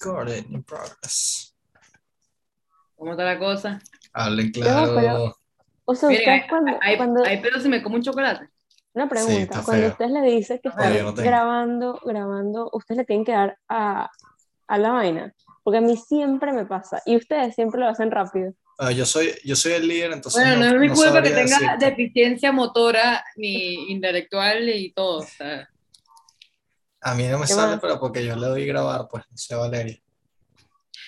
[0.00, 1.54] Recording in progress.
[2.96, 3.80] ¿Cómo está la cosa?
[4.12, 4.94] Hablen claro.
[4.96, 5.36] pero-
[5.84, 8.48] O sea, Miren, ustedes hay, cuando, hay, cuando- hay pedo si me como un chocolate.
[8.92, 9.90] una pregunta, está cuando feo.
[9.92, 11.28] ustedes le dicen que Está no tengo.
[11.28, 14.10] grabando, grabando, ustedes le tienen que dar a,
[14.66, 15.32] a la vaina,
[15.62, 18.52] porque a mí siempre me pasa, y ustedes siempre lo hacen rápido.
[18.78, 20.42] Ah, yo, soy, yo soy el líder, entonces.
[20.44, 21.84] Bueno, no, es mi culpa que tenga decirte.
[21.86, 25.18] deficiencia motora ni intelectual y todo.
[25.18, 25.68] o sea,
[27.00, 27.80] A mí no me ¿Qué sale, más?
[27.80, 29.98] pero porque yo le doy grabar, pues, no sé, Valeria.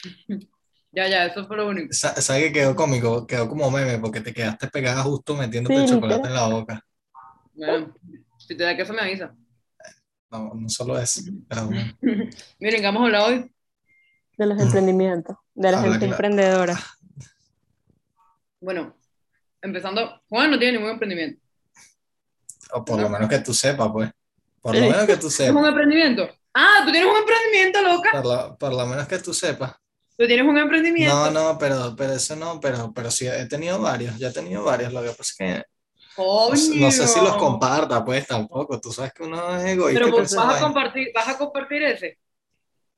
[0.93, 1.93] ya, ya, eso fue lo único.
[1.93, 3.27] Sa- ¿Sabes que quedó cómico?
[3.27, 6.85] Quedó como meme, porque te quedaste pegada justo metiéndote Sí, el chocolate en la boca.
[7.55, 7.95] Bueno,
[8.39, 9.35] si te da queso me avisa.
[10.31, 11.23] No, no solo eso.
[11.49, 11.93] pero bueno.
[12.61, 13.53] Miren, ¿qué vamos a hablar hoy?
[14.39, 16.13] De los emprendimientos, de la Habla gente claro.
[16.13, 16.81] emprendedora.
[18.63, 18.95] Bueno,
[19.63, 21.41] empezando, Juan no tiene ningún emprendimiento.
[22.73, 24.11] O por lo menos que tú sepas, pues.
[24.63, 25.69] Por lo menos que tú ¿Es un sepas.
[25.69, 26.29] emprendimiento?
[26.55, 28.11] Ah, tú tienes un emprendimiento, loca.
[28.13, 29.73] Por lo, por lo menos que tú sepas.
[30.17, 31.15] Tú tienes un emprendimiento.
[31.17, 34.65] No, no, pero, pero eso no, pero, pero sí he tenido varios, ya he tenido
[34.65, 34.93] varios.
[34.93, 35.65] Lo que pasa es que
[36.51, 38.81] no, sé- no sé si los comparta, pues tampoco.
[38.81, 40.05] Tú sabes que uno es egoísta.
[40.05, 42.19] Pero vas a compartir, vas a compartir ese.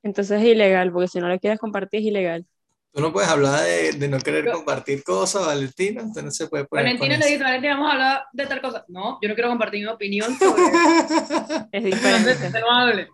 [0.02, 2.47] Entonces es ilegal, porque si no lo quieres compartir es ilegal.
[2.92, 6.02] Tú no puedes hablar de, de no querer Yo- compartir cosas, Valentina.
[6.04, 8.84] Usted no se puede poner Valentina le dice, Valentina, vamos a hablar de tal cosa.
[8.88, 10.62] No, yo no quiero compartir mi opinión sobre
[11.72, 13.08] Es diferente, no hable.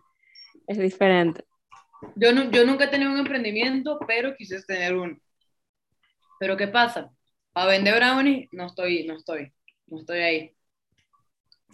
[0.67, 1.45] es diferente.
[2.17, 5.17] Yo, nu- yo nunca he tenido un emprendimiento, pero quise tener uno.
[6.41, 7.11] Pero ¿qué pasa?
[7.53, 9.53] Para vender brownies, no estoy, no estoy,
[9.87, 10.55] no estoy ahí.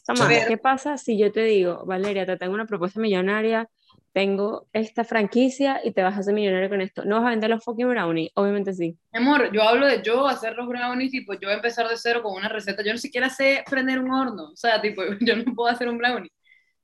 [0.06, 3.68] Pero- ¿qué pasa si yo te digo, Valeria, te tengo una propuesta millonaria,
[4.14, 7.04] tengo esta franquicia y te vas a hacer millonario con esto?
[7.04, 8.30] ¿No vas a vender los fucking brownies?
[8.36, 8.96] Obviamente sí.
[9.12, 12.32] Mi amor, yo hablo de yo hacer los brownies, tipo, yo empezar de cero con
[12.32, 12.84] una receta.
[12.84, 14.52] Yo no siquiera sé prender un horno.
[14.52, 16.30] O sea, tipo, yo no puedo hacer un brownie.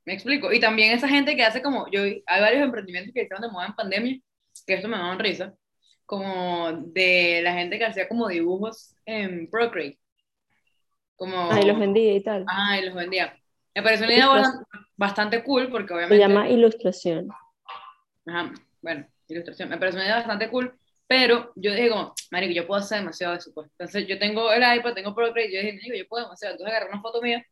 [0.05, 0.53] Me explico.
[0.53, 3.67] Y también esa gente que hace como, yo, hay varios emprendimientos que hicieron de moda
[3.67, 4.19] en pandemia,
[4.67, 5.55] que esto me daban risa,
[6.05, 10.01] como de la gente que hacía como dibujos en Procreate.
[11.15, 12.45] Como, Ahí los vendí y tal.
[12.49, 13.37] Ajá, y los vendía.
[13.73, 14.65] Me pareció una idea bastante,
[15.01, 16.19] bastante cool, porque Se obviamente...
[16.19, 17.29] llama ilustración.
[18.27, 18.53] Ajá,
[18.83, 19.71] bueno, ilustración.
[19.71, 23.39] Me pareció una idea bastante cool, pero yo como, marico, yo puedo hacer demasiado de
[23.39, 23.69] eso, pues.
[23.71, 26.55] Entonces yo tengo el iPad, tengo Procreate, yo dije, yo puedo demasiado.
[26.55, 27.45] Entonces agarré una foto mía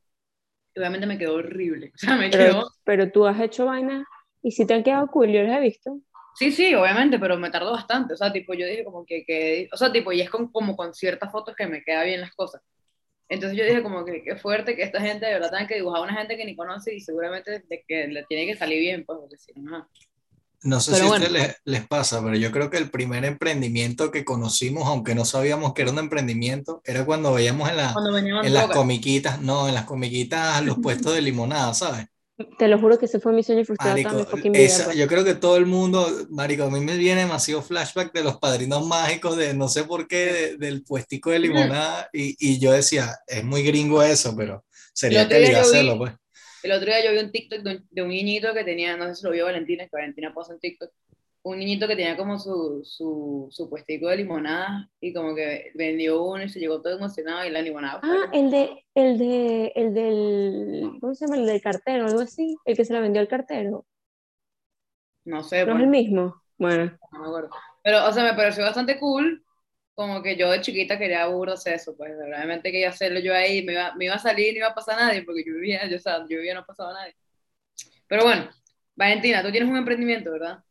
[0.75, 1.91] y obviamente me quedó horrible.
[1.94, 2.70] O sea, me Pero, quedó...
[2.84, 4.04] pero tú has hecho vainas
[4.42, 5.98] y si te han quedado cool, yo los he visto.
[6.34, 8.12] Sí, sí, obviamente, pero me tardó bastante.
[8.14, 10.76] O sea, tipo, yo dije como que, que o sea, tipo, y es con, como
[10.76, 12.62] con ciertas fotos que me queda bien las cosas.
[13.28, 16.00] Entonces yo dije como que qué fuerte que esta gente de verdad tenga que dibujar
[16.00, 19.04] a una gente que ni conoce y seguramente de que le tiene que salir bien,
[19.04, 19.86] pues, porque si no.
[20.62, 21.26] No sé Pero si a bueno.
[21.26, 25.24] ustedes les, les pasa, pero yo creo que el primer emprendimiento que conocimos, aunque no
[25.24, 27.94] sabíamos que era un emprendimiento, era cuando veíamos en, la,
[28.42, 32.08] en las comiquitas, no, en las comiquitas los puestos de limonada, ¿sabes?
[32.56, 34.65] Te lo juro que ese fue mi sueño frustrado Marico, toda mi fucking vida.
[34.65, 34.97] esa- pues.
[34.97, 38.38] yo creo que todo el mundo, Marico, a mí me viene demasiado flashback de los
[38.38, 42.71] padrinos mágicos, de no sé por qué, de- del puestico de limonada, y, y yo
[42.72, 46.12] decía, es muy gringo eso, pero sería calidad vi- hacerlo, pues.
[46.62, 49.06] El otro día yo vi un TikTok de un, de un niñito que tenía, no
[49.09, 50.91] sé si lo vio Valentina, que Valentina posa en TikTok,
[51.43, 56.22] un niñito que tenía como su, su, su puestico de limonada y como que vendió
[56.25, 59.94] uno y se llegó todo emocionado y la limonada Ah, el de, el de, el
[59.94, 61.38] del, ¿cómo se llama?
[61.38, 62.56] El del cartero, algo así.
[62.65, 63.87] El que se la vendió al cartero.
[65.25, 66.43] no sé, ¿No es pues, el mismo?
[66.59, 67.50] Bueno, no me acuerdo.
[67.82, 69.44] Pero, o sea, me pareció bastante cool,
[69.94, 73.72] como que yo de chiquita quería hacer eso, pues realmente quería hacerlo yo ahí, me
[73.75, 75.97] iba, me iba a salir, no iba a pasar a nadie, porque yo vivía, yo,
[75.97, 77.16] o sea, yo vivía, no pasaba a nadie.
[78.09, 78.50] Pero bueno,
[78.97, 80.65] Valentina, tú tienes un emprendimiento, ¿verdad?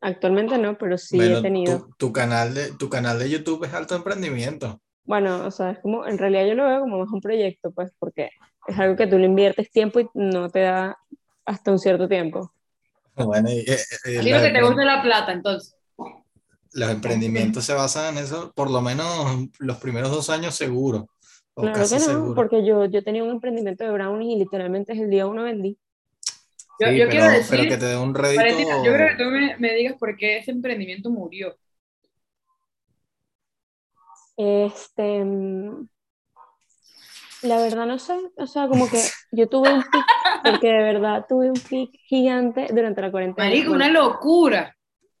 [0.00, 1.80] Actualmente no, pero sí Bueno, he tenido.
[1.80, 4.80] tu, tu canal de, tu canal de YouTube es alto emprendimiento.
[5.04, 7.92] Bueno, o sea, es como, en realidad yo lo veo como más un proyecto, pues,
[7.98, 8.30] porque
[8.66, 10.96] es algo que tú le inviertes tiempo y no te da
[11.44, 12.52] hasta un cierto tiempo.
[13.14, 15.76] Bueno, y, eh, eh, lo que te gusta la plata, entonces.
[16.72, 21.08] los emprendimientos se basan en eso, por lo menos los primeros dos años seguro,
[21.54, 22.34] o Claro casi que no, seguro.
[22.34, 25.78] porque yo, yo tenía un emprendimiento de brownies y literalmente es el día uno vendí.
[26.80, 28.42] Yo, Sí, yo pero, quiero decir, pero que te dé un rédito.
[28.42, 31.56] Valentina, yo creo que tú me, me digas por qué ese emprendimiento murió.
[34.36, 35.24] Este,
[37.42, 39.00] la verdad no sé, o sea, como que
[39.32, 40.04] yo tuve un pic,
[40.44, 43.48] porque de verdad tuve un pic gigante durante la cuarentena.
[43.48, 44.74] Marico, una locura.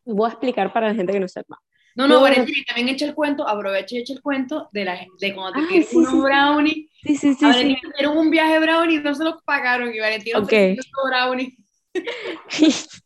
[0.04, 1.60] voy a explicar para la gente que no sepa.
[1.94, 4.98] No, no, Valentina, y también echa el cuento, aprovecha y echa el cuento de, la,
[5.20, 6.22] de cuando te pidieron sí, unos sí, sí.
[6.22, 6.74] brownies.
[6.74, 7.44] Sí, sí, sí, sí.
[7.44, 9.94] Valentina le dieron un viaje brownie y no se lo pagaron.
[9.94, 10.44] Y Valentina Ok.
[10.44, 11.54] ofreció esos brownies.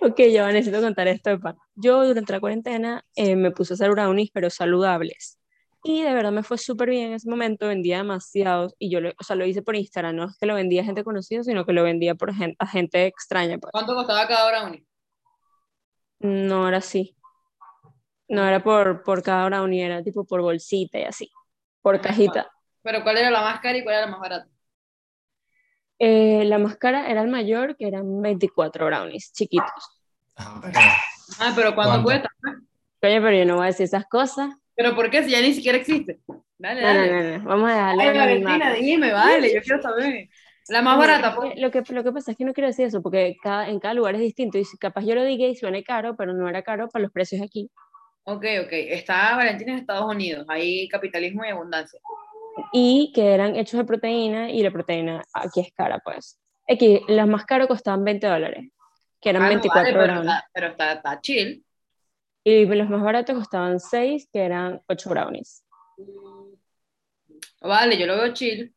[0.00, 1.54] Ok, ya necesito contar esto de.
[1.76, 5.38] Yo durante la cuarentena eh, me puse a hacer brownies, pero saludables.
[5.84, 9.10] Y de verdad me fue súper bien en ese momento, vendía demasiados y yo lo,
[9.10, 11.66] o sea, lo hice por Instagram, no es que lo vendía a gente conocida, sino
[11.66, 13.58] que lo vendía por gente, a gente extraña.
[13.58, 13.72] Pues.
[13.72, 14.84] ¿Cuánto costaba cada brownie?
[16.22, 17.16] No era así.
[18.28, 21.30] No era por, por cada brownie, era tipo por bolsita y así,
[21.82, 22.50] por cajita.
[22.82, 24.48] Pero ¿cuál era la más cara y cuál era la más barata?
[25.98, 29.70] Eh, la más cara era el mayor, que eran 24 brownies, chiquitos.
[30.36, 30.80] Ah, pero-
[31.38, 32.04] Ah, pero ¿cuánto ¿Cuánto?
[32.04, 32.28] cuesta?
[33.00, 34.50] Coño, pero yo no voy a decir esas cosas.
[34.74, 35.22] ¿Pero por qué?
[35.24, 36.20] Si ya ni siquiera existe.
[36.58, 37.32] Dale, No, no, dale.
[37.32, 37.48] no, no.
[37.48, 40.28] Vamos a dejarle Ay, Valentina, dime, vale, yo quiero saber.
[40.68, 41.52] La más barata, es pues.
[41.60, 43.94] Lo que, lo que pasa es que no quiero decir eso, porque cada, en cada
[43.94, 44.58] lugar es distinto.
[44.58, 47.42] Y capaz yo lo diga y suene caro, pero no era caro para los precios
[47.42, 47.70] aquí.
[48.24, 48.68] Ok, ok.
[48.72, 50.46] Está Valentina en Estados Unidos.
[50.48, 51.98] Ahí capitalismo y abundancia.
[52.72, 56.38] Y que eran hechos de proteína, y la proteína aquí es cara, pues.
[56.68, 58.70] Aquí, las más caras costaban 20 dólares,
[59.20, 60.32] que eran Ah, no, 24 vale, pero, brownies.
[60.32, 61.64] está, pero está, está chill.
[62.44, 65.64] Y los más baratos costaban 6, que eran 8 brownies.
[67.60, 68.74] Vale, yo lo veo chill.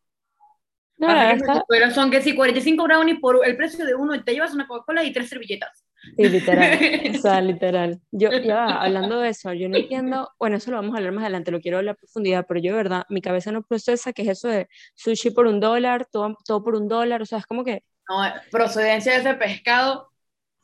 [0.97, 1.37] No, me-
[1.67, 4.65] pero son que si 45 brownies por el precio de uno y te llevas una
[4.67, 5.83] Coca-Cola y tres servilletas.
[6.15, 6.79] Sí, literal.
[7.09, 7.99] O sea, literal.
[8.11, 11.23] Yo, ya hablando de eso, yo no entiendo, bueno, eso lo vamos a hablar más
[11.23, 14.21] adelante, lo quiero hablar a profundidad, pero yo de verdad, mi cabeza no procesa que
[14.21, 17.45] es eso de sushi por un dólar, todo, todo por un dólar, o sea, es
[17.45, 18.21] como que, No,
[18.51, 20.11] procedencia de ese pescado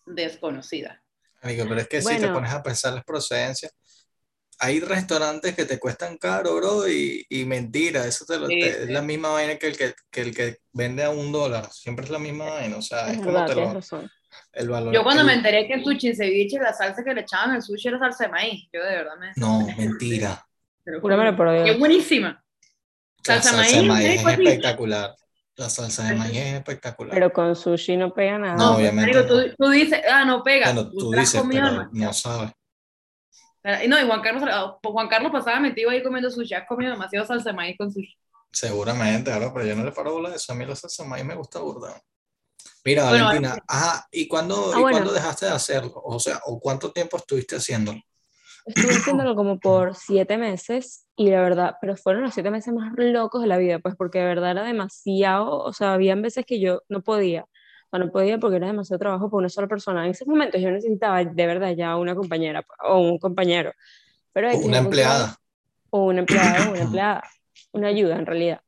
[0.05, 1.03] desconocida.
[1.43, 2.33] Marico, pero es que si te Bueno.
[2.33, 3.75] pones a pensar las procedencias,
[4.63, 8.73] hay restaurantes que te cuestan caro, bro, y, y mentira, eso te lo- Sí, te-
[8.73, 8.79] sí.
[8.83, 12.05] es la misma vaina que el que, que el que vende a un dólar, siempre
[12.05, 14.09] es la misma vaina, o sea, es es como verdad, te lo, razón.
[14.53, 14.93] el valor.
[14.93, 17.51] Yo cuando el- me enteré que el sushi en ceviche, la salsa que le echaban
[17.55, 19.31] al sushi era salsa de maíz, yo de verdad me...
[19.35, 20.45] No, mentira.
[21.01, 21.37] Júramelo juro.
[21.37, 21.79] por ¡Qué Dios.
[21.79, 22.43] buenísima!
[23.27, 24.13] La Salsa salsa de maíz, ¿eh?
[24.15, 25.15] es espectacular.
[25.55, 27.13] La salsa de maíz es espectacular.
[27.13, 28.55] Pero con sushi no pega nada.
[28.57, 29.55] No, obviamente tú, no.
[29.57, 30.71] tú dices, ah, no pega.
[30.73, 32.51] Bueno, tú dices, pero no sabes.
[33.83, 36.91] Y no, y Juan Carlos, ah, Juan Carlos pasaba metido ahí comiendo sushi, has comido
[36.91, 38.17] demasiado salsa de maíz con sushi.
[38.51, 40.51] Seguramente, claro, pero yo no le paro bola a eso.
[40.51, 42.01] A mí la salsa de maíz me gusta burda.
[42.83, 44.97] Mira, Bueno, Valentina, ajá, ¿y cuándo, Ah, ¿y bueno.
[44.97, 45.93] cuándo dejaste de hacerlo?
[46.03, 47.99] O sea, ¿o cuánto tiempo estuviste haciéndolo?
[48.65, 52.91] Estuve haciéndolo como por siete meses y la verdad, pero fueron los siete meses más
[52.97, 56.59] locos de la vida, pues porque de verdad era demasiado, o sea, habían veces que
[56.59, 57.45] yo no podía,
[57.91, 60.05] sea, no podía porque era demasiado trabajo para una sola persona.
[60.05, 63.73] En esos momentos yo necesitaba de verdad ya una compañera pues, o un compañero,
[64.33, 65.25] pero O una empleada.
[65.27, 65.35] es-
[65.91, 67.23] o una empleada, o una empleada,
[67.73, 68.61] una ayuda en realidad.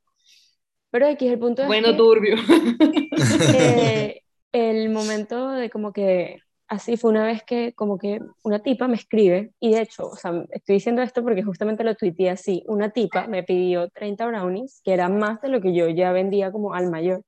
[0.92, 2.36] Pero X, el punto es Bueno, que, turbio.
[3.54, 4.22] eh,
[4.52, 6.38] el momento de como que
[6.68, 10.16] así fue una vez que como que una tipa me escribe y de hecho, o
[10.16, 14.82] sea, estoy diciendo esto porque justamente lo tuiteé así, una tipa me pidió 30 brownies,
[14.84, 17.24] que era más de lo que yo ya vendía como al mayor.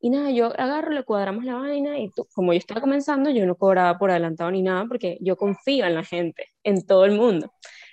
[0.00, 3.46] Y nada, yo agarro, le cuadramos la vaina y tú- como yo estaba comenzando, yo
[3.46, 7.12] no cobraba por adelantado ni nada porque yo confío en la gente, en todo el
[7.12, 7.50] mundo.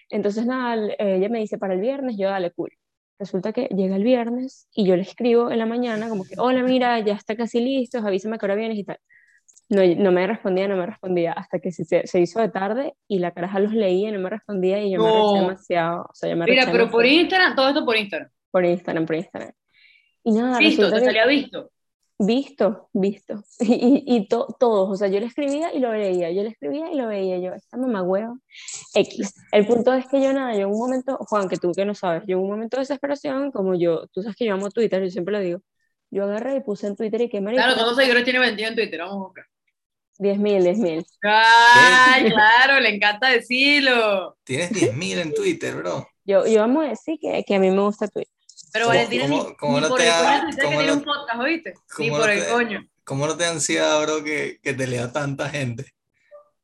[0.10, 2.72] Entonces nada, ella me dice para el viernes, yo dale cool.
[3.20, 6.62] Resulta que llega el viernes y yo le escribo en la mañana como que, hola,
[6.62, 8.98] mira, ya está casi listo, avísame a qué hora vienes y tal.
[9.70, 13.20] No, no me respondía, no me respondía, hasta que se, se hizo de tarde y
[13.20, 15.30] la caraja los leía y no me respondía y yo me No.
[15.30, 16.02] arreché demasiado.
[16.04, 17.06] O sea, yo me Mira, pero por.
[17.06, 18.30] Instagram, todo esto por Instagram.
[18.52, 19.52] Por Instagram, por Instagram.
[20.26, 21.72] Y nada, Visto, te que- salía visto.
[22.26, 23.44] Visto, visto.
[23.60, 26.50] Y, y, y to- todos, o sea, yo le escribía y lo veía, yo le
[26.50, 28.38] escribía y lo veía, yo, esta mamá huevo,
[28.94, 29.34] X.
[29.52, 31.96] El punto es que yo nada, yo en un momento, Juan, que tú que no
[31.96, 35.02] sabes, yo en un momento de desesperación, como yo, tú sabes que yo amo Twitter,
[35.04, 35.60] yo siempre lo digo,
[36.12, 38.76] yo agarré y puse en Twitter y que marico, Claro, ¿cuántos seguidores tiene vendido en
[38.76, 39.00] Twitter?
[39.00, 39.46] Vamos a buscar.
[40.20, 41.06] 10 mil, 10 mil.
[41.24, 42.80] ¡Ay, claro!
[42.80, 44.38] Le encanta decirlo.
[44.44, 46.08] Tienes 10.000 en Twitter, bro.
[46.24, 48.32] Yo, yo amo decir que, que a mí me gusta Twitter.
[48.74, 50.88] Pero ¿Cómo- Valentina cómo- ni, cómo ni no por te el ha- coño que tiene
[50.88, 51.74] no- un podcast, ¿oíste?
[52.00, 52.88] Ni por no el te- coño.
[53.06, 55.86] ¿Cómo no te ansiedad, bro, que, que te lea tanta gente?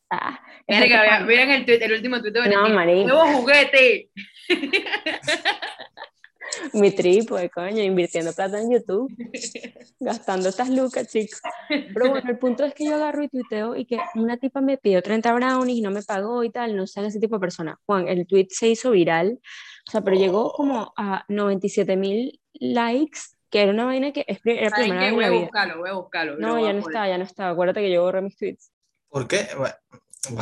[0.10, 2.76] Ah, Verga, miren el, tweet- el último tweet de No, Valentina.
[2.76, 3.08] marico.
[3.10, 4.10] ¡Nuevo juguete!
[6.74, 9.14] mi trípode, coño, invirtiendo plata en YouTube,
[10.00, 11.40] gastando estas lucas, chicos.
[11.68, 14.78] Pero bueno, el punto es que yo agarro y tuiteo y que una tipa me
[14.78, 17.78] pidió 30 brownies y no me pagó y tal, no sé ese tipo de persona.
[17.86, 19.40] Juan, el tweet se hizo viral,
[19.90, 24.40] o sea, pero llegó como a 97 mil likes, que era una vaina que es
[24.40, 26.36] pri- era ¿Saben primera vez Voy a buscarlo, voy a buscarlo.
[26.36, 27.50] lo No, ya no está, ya no está.
[27.50, 28.72] Acuérdate que yo borré mis tweets.
[29.10, 29.48] ¿Por qué?
[29.58, 29.74] Bueno,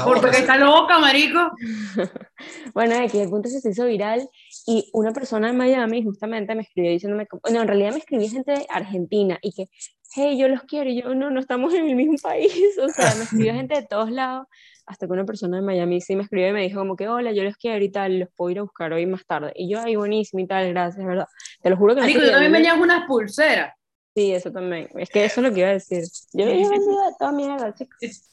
[0.05, 1.39] Porque está loca, marico.
[2.73, 4.27] Bueno, aquí el punto es que se hizo viral
[4.65, 8.51] y una persona en Miami justamente me escribió diciéndome, no, en realidad me escribió gente
[8.51, 9.69] de Argentina y que,
[10.17, 13.13] hey, yo los quiero, y yo, no, no estamos en el mismo país, o sea,
[13.15, 14.47] me escribió gente de todos lados,
[14.85, 17.31] hasta que una persona de Miami sí me escribió y me dijo como que, hola,
[17.31, 19.51] yo los quiero y tal, los puedo ir a buscar hoy más tarde.
[19.55, 21.27] Y yo, ay, buenísimo y tal, gracias, ¿verdad?
[21.61, 23.73] Te lo juro que no Marico, yo también venía con unas pulseras.
[24.15, 26.03] Sí, eso también, es que eso es lo que iba a decir.
[26.33, 27.97] Yo, he vendido de toda mierda, chicos.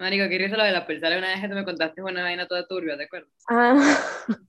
[0.00, 1.18] Marico, ¿qué lo de la pulsera?
[1.18, 3.30] Una vez que tú me contaste una vaina toda turbia, ¿te acuerdas?
[3.48, 3.74] Ah,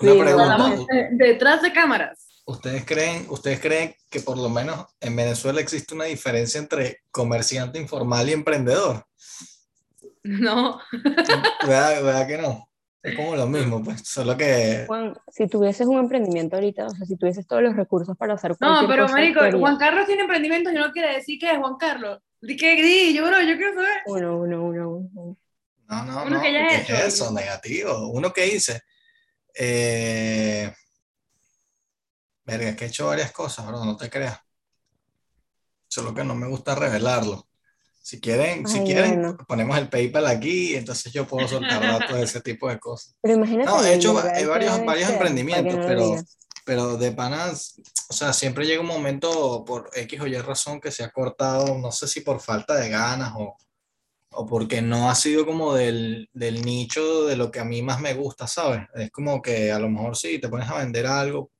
[0.00, 2.35] Una sí, detrás de cámaras.
[2.48, 7.80] ¿Ustedes creen, ¿Ustedes creen que por lo menos en Venezuela existe una diferencia entre comerciante
[7.80, 9.04] informal y emprendedor?
[10.22, 10.80] No.
[11.62, 12.68] ¿Verdad, verdad que no?
[13.02, 14.84] Es como lo mismo, pues, solo que...
[14.86, 18.54] Juan, si tuvieses un emprendimiento ahorita, o sea, si tuvieses todos los recursos para hacer
[18.60, 19.52] No, pero cosa, marico, ¿qué?
[19.52, 22.20] Juan Carlos tiene emprendimientos y no quiere decir que es Juan Carlos.
[22.40, 24.02] Di que di, yo bro, yo quiero saber.
[24.06, 25.36] Uno, uno, uno, uno.
[25.88, 27.32] No, no, Uno no, que ya ¿qué es eso?
[27.32, 28.08] Negativo.
[28.08, 28.82] Uno que hice.
[29.54, 30.72] Eh...
[32.46, 34.38] Verga, es que he hecho varias cosas, bro, no te creas.
[35.88, 37.48] Solo que no me gusta revelarlo.
[38.00, 39.36] Si quieren, si Ay, quieren, bueno.
[39.48, 43.16] ponemos el PayPal aquí y entonces yo puedo soltar datos de ese tipo de cosas.
[43.20, 43.68] Pero imagínate.
[43.68, 46.14] No, he hecho varios, varios ser, emprendimientos, no pero,
[46.64, 50.92] pero de panas, o sea, siempre llega un momento por X o Y razón que
[50.92, 53.56] se ha cortado, no sé si por falta de ganas o,
[54.30, 58.00] o porque no ha sido como del, del nicho de lo que a mí más
[58.00, 58.82] me gusta, ¿sabes?
[58.94, 61.50] Es como que a lo mejor sí, te pones a vender algo,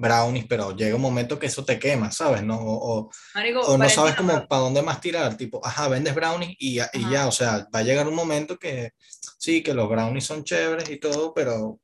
[0.00, 2.42] brownies, pero llega un momento que eso te quema, ¿sabes?
[2.42, 2.56] ¿No?
[2.58, 6.56] O, o- Marico, o no sabes como para dónde más tirar, tipo, ajá, vendes brownies
[6.58, 8.92] y, ya- y ya, o sea, va a llegar un momento que
[9.38, 11.80] sí, que los brownies son chéveres y todo, pero, o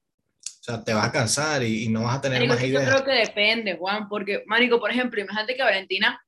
[0.60, 2.72] sea, te vas a cansar y, y no vas a tener Marico, más es que
[2.72, 2.90] yo ideas.
[2.92, 6.20] creo que depende, Juan, porque, Marico, por ejemplo, imagínate que Valentina,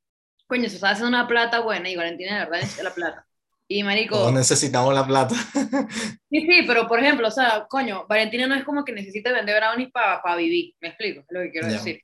[0.48, 3.27] coño, se está haciendo una plata buena y Valentina de verdad necesita la plata.
[3.70, 5.34] Y, Marico, Todos necesitamos la plata.
[6.30, 9.60] sí, sí, pero por ejemplo, o sea, coño, Valentina no es como que necesite vender
[9.60, 12.00] brownies para vivir, me explico, es lo que quiero decir.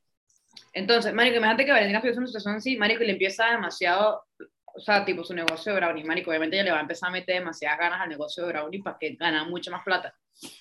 [0.74, 4.24] Entonces, Marico, imagínate que Valentina en una situación así, Marico, y le empieza demasiado,
[4.74, 7.12] o sea, tipo su negocio de brownies, Marico, obviamente ella le va a empezar a
[7.12, 10.14] meter demasiadas ganas al negocio de brownies para que gana mucha más plata.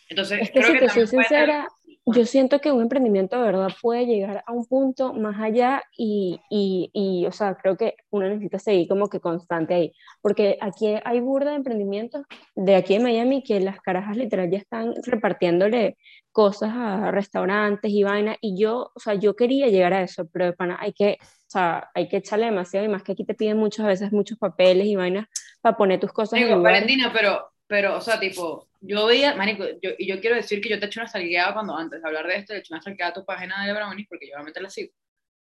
[0.07, 1.67] Entonces, Es que creo si que te soy sincera,
[2.05, 6.39] yo siento que un emprendimiento de verdad puede llegar a un punto más allá y,
[6.49, 10.95] y, y, o sea, creo que uno necesita seguir como que constante ahí, porque aquí
[11.03, 15.97] hay burda de emprendimientos de aquí en Miami que las carajas literal ya están repartiéndole
[16.31, 20.45] cosas a restaurantes y vainas, y yo, o sea, yo quería llegar a eso, pero
[20.45, 23.35] de pana hay que, o sea, hay que echarle demasiado y más que aquí te
[23.35, 25.27] piden muchas veces muchos papeles y vainas
[25.61, 26.81] para poner tus cosas en lugares.
[26.81, 30.69] Valentina, pero, pero, o sea, tipo, yo veía, marico, yo, y yo quiero decir que
[30.69, 32.73] yo te he hecho una salgueada cuando antes de hablar de esto, le he hecho
[32.73, 34.91] una salgueada a tu página de Brownies, porque yo obviamente la sigo.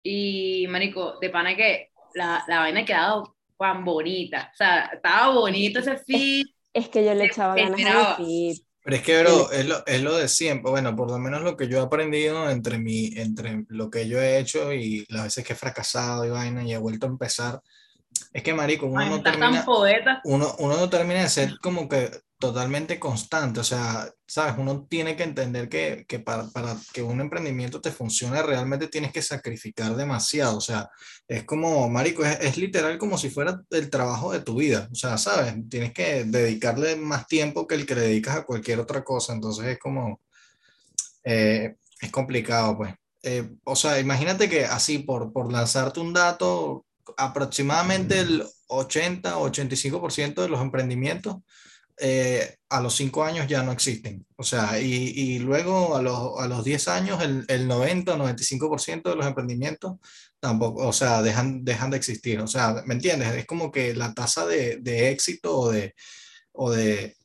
[0.03, 5.35] Y, marico, de pana que la, la vaina ha quedado tan bonita, o sea, estaba
[5.35, 8.17] bonito ese feed, Es que yo le echaba ganas esperaba.
[8.17, 8.57] feed.
[8.85, 10.71] Pero es que, bro, es lo, es lo de siempre.
[10.71, 14.19] Bueno, por lo menos lo que yo he aprendido entre, mi, entre lo que yo
[14.19, 17.61] he hecho y las veces que he fracasado y vaina y he vuelto a empezar,
[18.33, 19.51] es que, marico, uno Ay, no termina...
[19.53, 20.21] tan poeta.
[20.25, 22.09] uno, uno no termina de ser como que
[22.39, 27.21] totalmente constante, o sea, sabes, uno tiene que entender que, que para, para que un
[27.21, 30.89] emprendimiento te funcione realmente tienes que sacrificar demasiado, o sea,
[31.27, 34.95] es como, marico, es, es literal como si fuera el trabajo de tu vida, o
[34.95, 39.03] sea, sabes, tienes que dedicarle más tiempo que el que le dedicas a cualquier otra
[39.03, 40.21] cosa, entonces es como,
[41.25, 42.95] eh, es complicado, pues.
[43.23, 49.51] Eh, o sea, imagínate que así, por, por lanzarte un dato, aproximadamente el 80 o
[49.51, 51.39] 85% de los emprendimientos
[52.01, 54.27] eh, a los 5 años ya no existen.
[54.37, 58.19] O sea, y, y luego a los, a los 10 años el, el 90 o
[58.19, 59.97] 95% de los emprendimientos
[60.41, 62.41] tampoco, o sea, dejan, dejan de existir.
[62.41, 63.35] O sea, ¿me entiendes?
[63.35, 65.95] Es como que la tasa de, de éxito o de,
[66.53, 67.17] o de,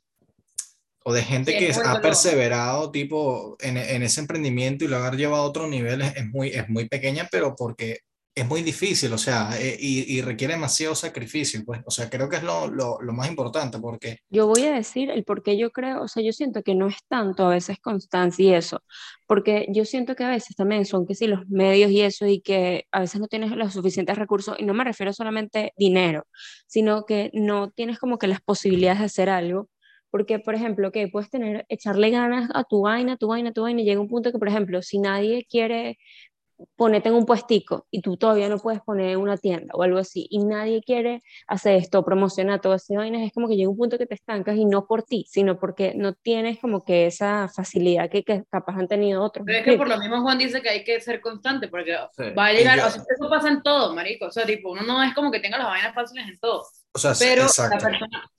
[1.04, 5.12] o de gente Sí, que ha perseverado tipo en, en ese emprendimiento y lo ha
[5.12, 8.00] llevado a otro nivel es, es muy, es muy pequeña, pero porque
[8.36, 12.30] es muy difícil, o sea, eh, y, y requiere demasiado sacrificio, pues, o sea, creo
[12.30, 15.58] que es lo, lo, lo más importante, porque Yo voy a decir el por qué
[15.58, 18.82] yo creo, o sea, yo siento que no es tanto a veces constancia y eso,
[19.28, 22.42] porque yo siento que a veces también son que sí los medios y eso y
[22.42, 26.26] que a veces no tienes los suficientes recursos y no me refiero solamente dinero,
[26.68, 29.70] sino que no tienes como que las posibilidades de hacer algo.
[30.10, 33.82] Porque, por ejemplo, que puedes tener, echarle ganas a tu vaina, tu vaina, tu vaina,
[33.82, 35.98] y llega un punto que, por ejemplo, si nadie quiere
[36.76, 40.28] ponerte en un puestico y tú todavía no puedes poner una tienda o algo así
[40.30, 43.98] y nadie quiere hacer esto, promocionar todo ese vainas, es como que llega un punto
[43.98, 48.10] que te estancas y no por ti, sino porque no tienes como que esa facilidad
[48.10, 49.46] que, que capaz han tenido otros.
[49.46, 52.24] Pero es que por lo mismo Juan dice que hay que ser constante, porque Sí.
[52.38, 55.04] va a llegar, o sea, eso pasa en todo, marico, o sea, tipo, uno no
[55.04, 57.78] es como que tenga las vainas fáciles en todo, o sea, sí, pero la exacto.
[57.86, 58.30] persona,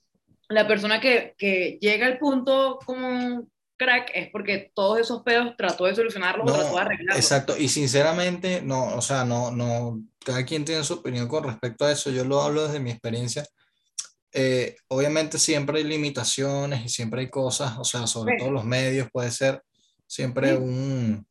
[0.49, 5.85] la persona que, que llega al punto como crack es porque todos esos pedos trató
[5.85, 7.17] de solucionarlos o No, trató de arreglarlos.
[7.17, 11.85] Exacto, y sinceramente, no, o sea, no, no, cada quien tiene su opinión con respecto
[11.85, 13.45] a eso, yo lo hablo desde mi experiencia.
[14.31, 18.39] Eh, obviamente siempre hay limitaciones y siempre hay cosas, o sea, sobre Sí.
[18.39, 19.61] todo los medios, puede ser
[20.07, 20.55] siempre Sí.
[20.57, 21.25] un,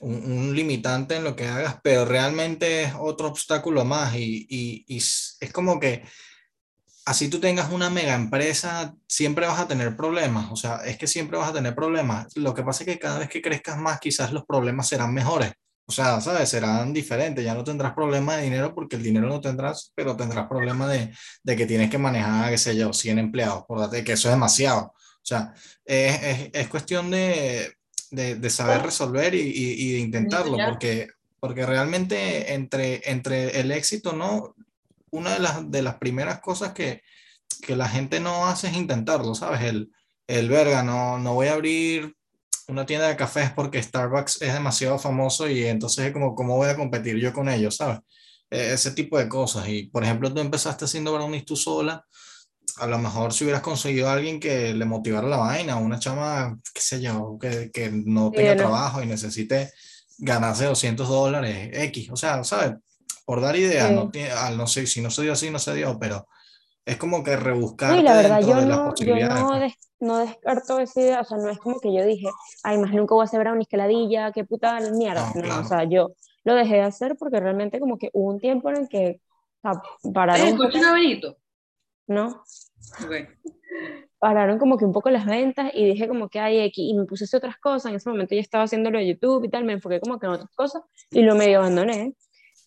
[0.00, 4.84] un, un limitante en lo que hagas, pero realmente es otro obstáculo más y, y,
[4.88, 6.02] y es como que
[7.04, 11.06] así tú tengas una mega empresa, siempre vas a tener problemas, o sea, es que
[11.06, 12.36] siempre vas a tener problemas.
[12.36, 15.52] Lo que pasa es que cada vez que crezcas más, quizás los problemas serán mejores,
[15.86, 16.48] O sea, ¿sabes?
[16.48, 20.48] Serán diferentes, ya no tendrás problema de dinero porque el dinero no tendrás, pero tendrás
[20.48, 24.28] problema de, de que tienes que manejar, qué sé yo, 100 empleados, por que eso
[24.28, 24.94] es demasiado.
[25.22, 25.54] O sea,
[25.84, 27.74] es, es, es cuestión de,
[28.10, 31.08] de, de, saber resolver y, y, y de intentarlo, porque,
[31.40, 34.54] porque realmente entre, entre el éxito, ¿no?
[35.12, 37.02] Una de las, de las primeras cosas que,
[37.62, 39.62] que la gente no hace es intentarlo, ¿sabes?
[39.62, 39.92] El,
[40.26, 42.16] el verga, no, no voy a abrir
[42.68, 46.68] una tienda de cafés porque Starbucks es demasiado famoso y entonces es como, ¿cómo voy
[46.68, 48.00] a competir yo con ellos, ¿sabes?
[48.50, 49.68] E, ese tipo de cosas.
[49.68, 52.04] Y por ejemplo, tú empezaste haciendo brownies tú sola,
[52.76, 56.58] a lo mejor si hubieras conseguido a alguien que le motivara la vaina, una chama,
[56.72, 59.72] qué sé yo, que, que no tenga trabajo y necesite
[60.18, 62.74] ganarse 200 dólares X, o sea, ¿sabes?
[63.32, 64.10] Por dar ideas, no,
[64.58, 66.28] no sé, si no se dio así, no se dio, pero
[66.84, 67.96] es como que rebuscar.
[67.96, 71.48] Sí, la verdad, yo no, yo no, des, no, descarto esa idea, o sea, no
[71.48, 72.28] es como que yo dije,
[72.62, 75.32] ay, más nunca voy a hacer brownies que ladilla, qué puta mierda.
[75.34, 75.62] No, claro.
[75.62, 76.12] o sea, yo
[76.44, 79.22] lo dejé de hacer porque realmente como que hubo un tiempo en el que
[79.62, 80.48] o sea, pararon.
[80.48, 81.38] ¿Es un Benito?
[82.08, 82.44] No.
[83.02, 83.28] Okay.
[84.18, 87.06] Pararon como que un poco las ventas y dije como que hay aquí, y me
[87.06, 89.48] puse a hacer otras cosas, en ese momento ya estaba haciendo lo de YouTube y
[89.48, 92.14] tal, me enfoqué como que en otras cosas y lo medio abandoné.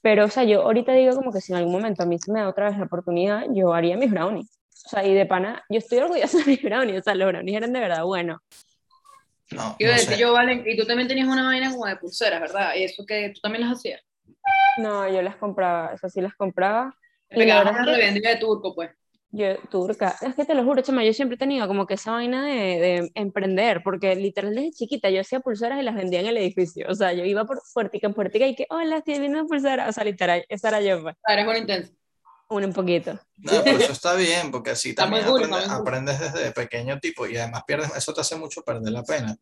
[0.05, 2.31] Pero, o sea, yo ahorita digo como que si en algún momento a mí se
[2.31, 4.51] me da otra vez la oportunidad, yo haría mis brownies.
[4.85, 7.57] O sea, y de pana, yo estoy orgullosa de mis brownies, o sea, los brownies
[7.57, 8.39] eran de verdad buenos.
[9.49, 10.15] No, Quiero no sé.
[10.19, 12.75] yo, Valen, y tú también tenías una vaina como de pulseras, ¿verdad?
[12.75, 13.99] Y eso que tú también las hacías.
[14.77, 16.95] No, yo las compraba, eso sí las compraba.
[17.31, 18.91] Me quedaba una revendida de turco, pues.
[19.35, 22.11] Yo, turca, es que te lo juro, chama, yo siempre he tenido como que esa
[22.11, 26.27] vaina de, de, emprender, porque literal desde chiquita yo hacía pulseras y las vendía en
[26.27, 29.45] el edificio, o sea, yo iba por puertica en puertica y que, hola, estoy vendiendo
[29.45, 31.01] pulseras, o sea, literal, esa era yo.
[31.01, 31.17] Pues.
[31.27, 31.91] Ah, eres muy intenso.
[32.47, 33.19] Un, un poquito.
[33.35, 37.35] No, pero eso está bien, porque así también cool, aprendes, aprendes, desde pequeño tipo y
[37.35, 39.35] además pierdes, eso te hace mucho perder la pena.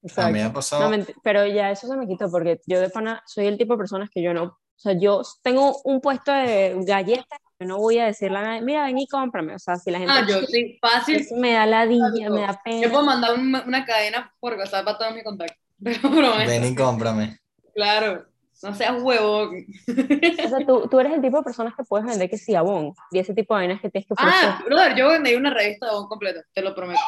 [0.00, 0.28] Exacto.
[0.28, 0.96] A mí me ha pasado...
[0.96, 3.78] No, pero ya eso se me quitó, porque yo de pana soy el tipo de
[3.78, 7.98] personas que yo no, o sea, yo tengo un puesto de galletas yo no voy
[7.98, 9.54] a decirle a nadie, mira, ven y cómprame.
[9.54, 10.12] O sea, si la gente.
[10.14, 11.16] Ah, yo sí, fácil.
[11.16, 12.82] Eso me da ladilla, me da pena.
[12.82, 15.58] Yo puedo mandar una, una cadena por WhatsApp para todos mis contactos.
[15.78, 17.38] Ven y cómprame.
[17.74, 18.26] Claro,
[18.62, 19.50] no seas huevo.
[19.50, 22.94] O sea, tú, tú, eres el tipo de personas que puedes vender que sí, Avon,
[23.10, 24.50] y ese tipo de vainas que tienes que ofrecer.
[24.50, 27.00] Ah, brother, yo vendí una revista de Avon completa, te lo prometo.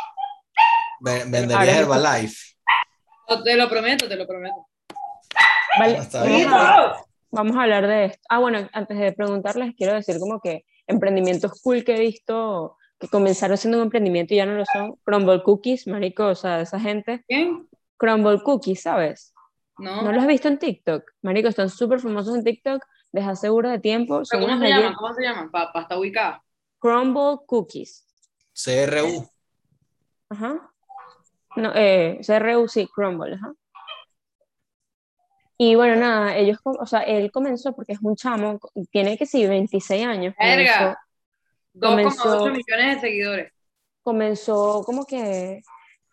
[1.01, 2.57] Venderías Herbalife.
[3.45, 4.67] Te lo prometo, te lo prometo.
[5.79, 6.01] Vale,
[7.37, 8.23] vamos a hablar de esto.
[8.29, 13.09] Ah, bueno, antes de preguntarles, quiero decir como que emprendimientos cool que he visto que
[13.09, 14.97] comenzaron siendo un emprendimiento y ya no lo son.
[15.05, 17.23] Crumble Cookies, marico, o sea, esa gente.
[17.29, 17.69] ¿Quién?
[17.99, 19.35] Crumble Cookies, ¿sabes?
[19.79, 20.03] No.
[20.03, 21.05] ¿No los has visto en TikTok?
[21.21, 24.25] Marico, están súper famosos en TikTok, les aseguro de tiempo.
[24.25, 24.95] Son ¿Cómo, se llaman?
[24.95, 25.51] ¿Cómo se llaman?
[25.51, 26.43] Para pa estar ubicada.
[26.79, 28.07] Crumble Cookies.
[28.55, 29.29] CRU.
[30.31, 30.73] Ajá.
[31.57, 33.53] No, eh, CRU, sí, Crumble, ajá.
[35.59, 38.59] Y bueno, nada, ellos, o sea, él comenzó porque es un chamo,
[38.91, 40.35] tiene que sí, 26 años.
[40.39, 40.99] Verga.
[41.75, 43.53] 2,8 millones de seguidores.
[44.03, 45.63] Comenzó como que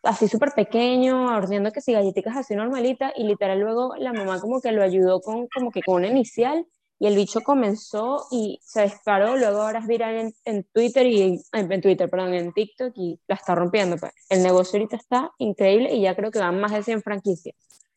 [0.03, 4.61] así súper pequeño, horneando que sí, galletitas así normalitas, y literal luego la mamá como
[4.61, 6.65] que lo ayudó con como que con una inicial,
[6.99, 11.41] y el bicho comenzó y se disparó, luego ahora es viral en, en Twitter y
[11.51, 13.97] en, Twitter, perdón, en TikTok y la está rompiendo.
[13.97, 14.13] Pues.
[14.29, 17.55] El negocio ahorita está increíble y ya creo que van más de 100 franquicias.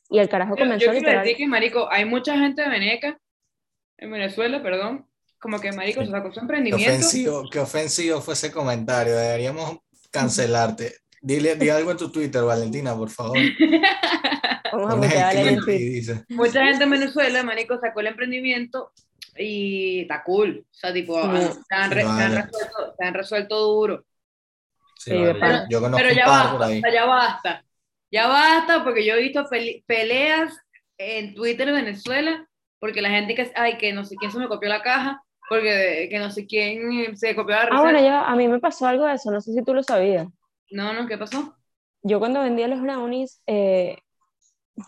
[0.09, 3.19] Y el carajo comenzó yo, yo decir que, marico, hay mucha gente de Veneca,
[3.99, 5.07] en Venezuela, perdón,
[5.39, 6.85] como que, marico, se sacó su emprendimiento.
[6.85, 9.79] Qué ofensivo, qué ofensivo fue ese comentario, deberíamos
[10.11, 10.97] cancelarte.
[11.21, 13.37] Dile, di algo en tu Twitter, Valentina, por favor.
[14.73, 18.93] Vamos a meter a Mucha gente en Venezuela, marico, sacó el emprendimiento
[19.39, 20.65] y está cool.
[20.71, 21.61] O sea, tipo, sí.
[21.69, 22.03] se, han vale.
[22.03, 24.05] se, han resuelto, se, han resuelto, duro.
[24.99, 25.35] Sí, vale.
[25.41, 26.83] pero, yo conozco pero ya basta, por ahí.
[26.93, 27.65] ya basta.
[28.17, 29.45] Ya basta, porque yo he visto
[29.87, 30.59] peleas
[30.97, 32.49] en Twitter de Venezuela,
[32.79, 36.09] porque la gente que, ay, que no sé quién se me copió la caja, porque
[36.11, 37.79] que no sé quién se copió la receta.
[37.79, 39.83] Ah, bueno, yo, a mí me pasó algo de eso, no sé si tú lo
[39.83, 40.29] sabías.
[40.71, 41.59] No, no, ¿qué pasó?
[42.01, 43.99] Yo cuando vendía los brownies, eh,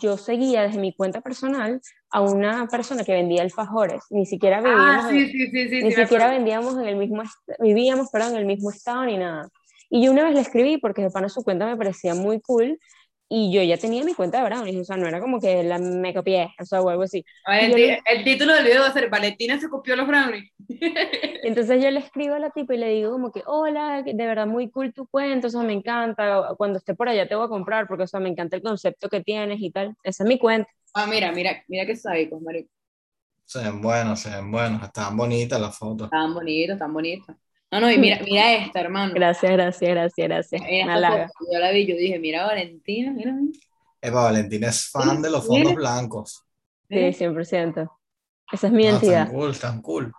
[0.00, 4.04] yo seguía desde mi cuenta personal a una persona que vendía alfajores.
[4.08, 7.24] Ni siquiera vivíamos, ah, sí, en, sí, sí, sí, ni siquiera vendíamos en el mismo,
[7.60, 9.50] vivíamos, perdón, en el mismo estado ni nada.
[9.90, 12.78] Y yo una vez le escribí porque de pana su cuenta me parecía muy cool
[13.28, 15.78] y yo ya tenía mi cuenta de brownies, o sea, no era como que la,
[15.78, 17.24] me copié, o sea, o algo así.
[17.46, 18.02] Ver, el, le...
[18.06, 20.50] el, título del video va a ser Valentina se copió los brownies.
[21.42, 24.46] Entonces yo le escribo a la tipa y le digo como que, hola, de verdad
[24.46, 27.48] muy cool tu cuenta, o sea, me encanta, cuando esté por allá te voy a
[27.48, 30.38] comprar, porque, o sea, me encanta el concepto que tienes y tal, esa es mi
[30.38, 30.70] cuenta.
[30.94, 32.70] Ah, mira, mira, mira que sábicos, marico.
[33.44, 36.06] Se ven buenos, se ven buenos, están bonitas las fotos.
[36.06, 37.36] Están bonitas, están bonitas.
[37.70, 39.12] No, no, y mira, mira esta, hermano.
[39.14, 40.62] Gracias, gracias, gracias, gracias.
[40.62, 43.34] Yo la vi, yo dije, mira Valentina, mira.
[44.00, 46.44] Eva Valentina es fan de los fondos blancos.
[46.88, 47.90] Sí, 100%.
[48.52, 49.26] Esa es mi No, entidad.
[49.26, 50.12] tan cool, tan cool.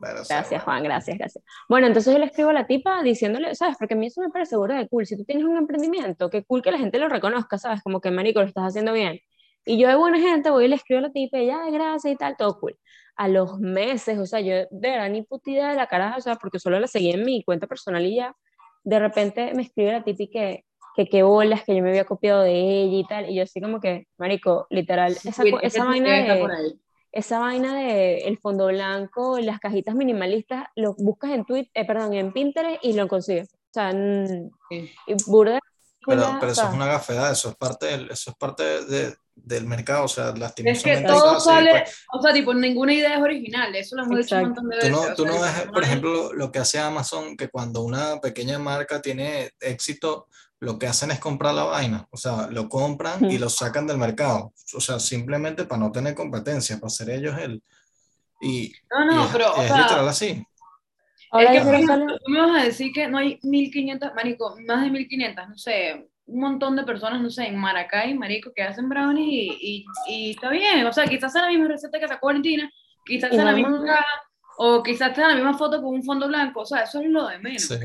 [0.00, 1.44] Pero, o sea, Gracias, Juan, gracias, gracias.
[1.68, 3.76] Bueno, entonces yo le escribo a la tipa diciéndole, ¿sabes?
[3.78, 5.04] Porque a mí eso me parece seguro de cool.
[5.06, 7.82] Si tú tienes un emprendimiento, qué cool que la gente lo reconozca, ¿sabes?
[7.82, 9.20] Como que, marico, lo estás haciendo bien.
[9.66, 12.16] Y yo de buena gente voy y le escribo a la tipa, ya, gracias y
[12.16, 12.78] tal, todo cool.
[13.22, 16.20] A los meses, o sea, yo de verdad ni puta idea de la cara, o
[16.22, 18.34] sea, porque solo la seguí en mi cuenta personal y ya,
[18.82, 20.64] de repente me escribe la tipa y que,
[20.96, 23.60] que qué bolas, que yo me había copiado de ella y tal, y yo así
[23.60, 26.76] como que, marico, literal, esa, que esa vaina de
[27.12, 32.14] esa vaina de el fondo blanco, las cajitas minimalistas, lo buscas en Twitter, eh, perdón,
[32.14, 33.52] en Pinterest y lo consigues.
[33.52, 34.90] O sea, Sí.
[35.06, 35.58] y burda
[36.06, 39.66] pero, pero eso es una gafedad, eso es parte del, eso es parte de- del
[39.66, 42.04] mercado, o sea, Es que lastimosamente todo sale, pues.
[42.12, 44.62] o sea, tipo, ninguna idea es original, eso lo hemos dicho un Exacto.
[44.62, 44.90] montón de Tú veces.
[44.92, 47.82] no, o tú sea, no ves, no por ejemplo, lo, que hace Amazon, que cuando
[47.82, 50.26] una pequeña marca tiene éxito,
[50.60, 53.44] lo que hacen es comprar la vaina, o sea, lo compran y Ujú.
[53.44, 57.62] lo sacan del mercado, o sea, simplemente para no tener competencia, para ser ellos el...
[58.42, 60.42] Y, No, y no, es, pero, o es sea, literal así.
[61.30, 64.56] ahora es que, por ejemplo, tú me vas a decir que no hay 1500, marico,
[64.66, 68.62] más de 1500, no sé, un montón de personas, no sé, en Maracay, marico, que
[68.62, 72.08] hacen brownies y, y, y está bien, o sea, quizás sea la misma receta que
[72.08, 72.70] sacó Valentina,
[73.04, 74.22] quizás sea la misma caja,
[74.58, 77.26] o quizás sea la misma foto con un fondo blanco, o sea, eso es lo
[77.26, 77.62] de menos.
[77.62, 77.76] Sí.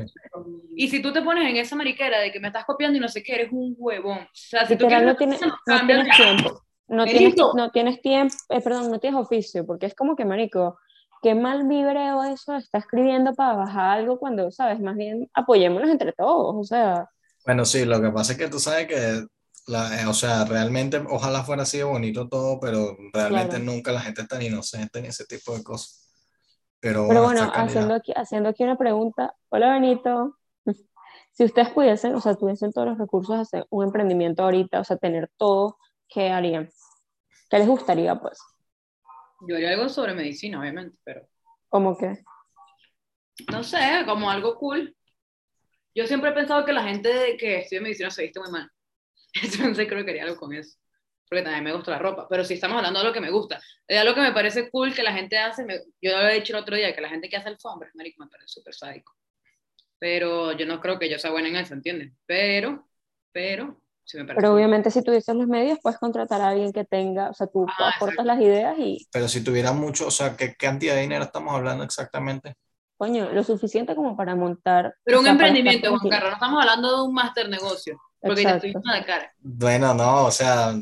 [0.76, 3.08] Y si tú te pones en esa mariquera de que me estás copiando y no
[3.08, 4.18] sé qué, eres un huevón.
[4.18, 8.02] O sea, si tú literal quieres no tienes, no tienes tiempo, no tienes, no tienes
[8.02, 10.78] tiempo, eh, perdón, no tienes oficio, porque es como que, marico,
[11.22, 16.12] qué mal vibreo eso está escribiendo para bajar algo cuando, sabes, más bien apoyémonos entre
[16.12, 17.08] todos, o sea,
[17.46, 19.24] Bueno, sí, lo que pasa es que tú sabes que,
[19.68, 23.64] la, eh, o sea, realmente ojalá fuera así de bonito todo, pero realmente claro.
[23.64, 26.12] nunca la gente es tan inocente ni ese tipo de cosas.
[26.80, 27.68] Pero Pero bueno, bueno, esta calidad.
[27.68, 29.34] haciendo aquí, haciendo aquí una pregunta.
[29.48, 30.36] Hola, Benito.
[31.32, 34.84] Si ustedes pudiesen, o sea, tuviesen todos los recursos de hacer un emprendimiento ahorita, o
[34.84, 35.76] sea, tener todo,
[36.08, 36.70] ¿qué harían?
[37.50, 38.38] ¿Qué les gustaría, pues?
[39.46, 41.28] Yo haría algo sobre medicina, obviamente, pero
[41.68, 42.24] Como que,
[43.52, 44.96] no sé, como algo cool.
[45.96, 48.70] Yo siempre he pensado que la gente que estudia medicina se viste muy mal.
[49.42, 50.78] Entonces creo que haría algo con eso.
[51.28, 52.28] Porque también me gusta la ropa.
[52.30, 54.94] Pero si estamos hablando de lo que me gusta, de algo que me parece cool
[54.94, 57.28] que la gente hace, me- yo lo había dicho el otro día, que la gente
[57.30, 59.14] que hace alfombras, marico, me parece súper sádico.
[59.98, 62.12] Pero yo no creo que yo sea buena en eso, ¿entiendes?
[62.26, 62.88] Pero,
[63.32, 66.84] pero, sí me parece pero obviamente si tuvieses los medios, puedes contratar a alguien que
[66.84, 68.24] tenga, o sea, tú Ah, aportas exacto.
[68.26, 71.84] las ideas y, Pero si tuviera mucho, o sea, ¿qué cantidad de dinero estamos hablando
[71.84, 72.54] exactamente?
[72.96, 74.94] Coño, lo suficiente como para montar.
[75.04, 76.10] Pero o un sea, emprendimiento, Juan.
[76.10, 78.80] Carlos, no estamos hablando de un máster negocio, porque te estoy Exacto.
[78.82, 79.32] viendo la cara.
[79.40, 80.74] Bueno, no, o sea,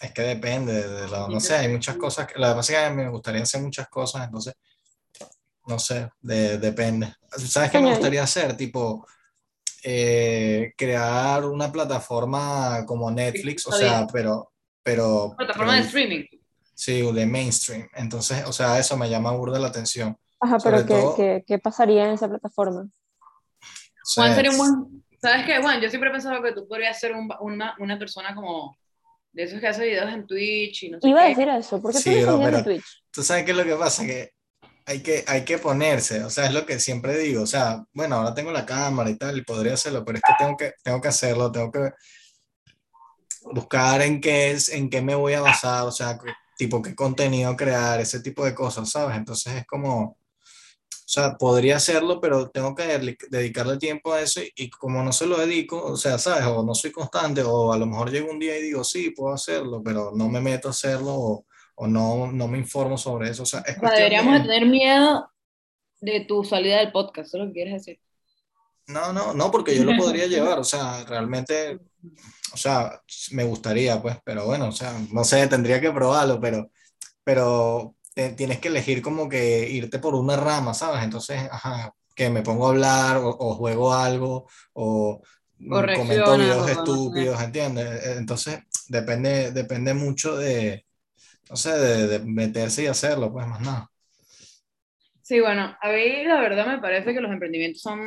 [0.00, 2.88] es que depende de lo, no sé, hay muchas cosas, que, lo que pasa es
[2.88, 4.54] que me gustaría hacer muchas cosas, entonces,
[5.66, 7.14] no sé, de- depende.
[7.30, 8.56] ¿Sabes qué me gustaría hacer?
[8.56, 9.06] Tipo,
[9.82, 16.24] eh, crear una plataforma como Netflix, o sea, pero, pero, Plataforma pero de streaming.
[16.74, 17.88] sí, de mainstream.
[17.94, 20.16] Entonces, o sea, eso me llama burda la atención.
[20.40, 22.88] Ajá, pero ¿qué, todo, qué, qué pasaría en esa plataforma?
[24.14, 25.04] Juan sería un buen...
[25.20, 25.80] ¿Sabes qué, Juan?
[25.82, 28.74] Yo siempre he pensado que tú podrías ser un- una, una persona como
[29.32, 31.28] de esos que hace videos en Twitch y no sé Iba a qué.
[31.30, 33.04] decir eso, ¿por qué tú Sí, no bro, videos en Twitch?
[33.10, 34.30] tú sabes qué es lo que pasa, que
[34.86, 38.16] hay que, hay que ponerse, o sea, es lo que siempre digo, o sea, bueno,
[38.16, 41.00] ahora tengo la cámara y tal, y podría hacerlo, pero es que tengo que, tengo
[41.00, 41.90] que hacerlo, tengo que
[43.52, 46.18] buscar en qué es, en qué me voy a basar, o sea,
[46.56, 49.16] tipo qué contenido crear, ese tipo de cosas, ¿sabes?
[49.16, 50.18] Entonces es como,
[50.90, 55.02] o sea, podría hacerlo, pero tengo que dedic- dedicarle tiempo a eso y, y como
[55.02, 56.44] no se lo dedico, o sea, ¿sabes?
[56.46, 59.34] O no soy constante, o a lo mejor llego un día y digo, sí, puedo
[59.34, 63.42] hacerlo, pero no me meto a hacerlo o, o no, no me informo sobre eso,
[63.44, 64.48] o sea, es O sea, deberíamos de de...
[64.48, 65.30] tener miedo
[66.00, 68.00] de tu salida del podcast, eso es lo que quieres decir.
[68.86, 71.78] No, no, no, porque yo lo podría llevar, o sea, realmente,
[72.52, 73.00] o sea,
[73.32, 76.70] me gustaría, pues, pero bueno, o sea, no sé, tendría que probarlo, pero,
[77.24, 77.96] pero
[78.28, 81.02] te- tienes que elegir como que irte por una rama, ¿sabes?
[81.04, 85.22] Entonces, ajá, que me pongo a hablar o, o juego algo o
[85.58, 87.86] mm, comento videos estúpidos, ¿entiendes?
[88.06, 90.86] Eh, Entonces, depende, depende mucho de,
[91.50, 93.90] no sé, de, de meterse y hacerlo, pues, más nada.
[95.22, 98.00] Sí, bueno, a mí la verdad me parece que los emprendimientos son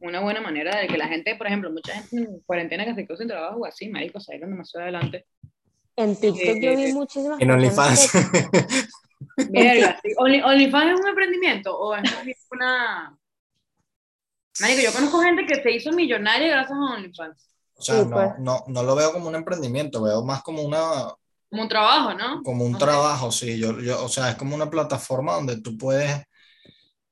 [0.00, 3.06] una buena manera de que la gente, por ejemplo, mucha gente en cuarentena que se
[3.06, 5.26] quedó sin trabajo o así, maricos, salieron demasiado adelante.
[5.96, 8.12] En TikTok yo vi Eh, muchísimas En personas OnlyFans.
[9.48, 10.10] Verga, sí.
[10.18, 12.02] Only- ¿OnlyFans es un emprendimiento o es
[12.52, 13.16] una...
[14.60, 17.48] Marico, yo conozco gente que se hizo millonaria gracias a OnlyFans.
[17.76, 18.30] O sea, Sí, no, pues.
[18.40, 21.12] no, no lo veo como un emprendimiento, veo más como una,
[21.48, 22.42] Como un trabajo, ¿no?
[22.42, 23.56] como un trabajo, sí.
[23.58, 26.24] Yo, yo, o sea, es como una plataforma donde tú puedes.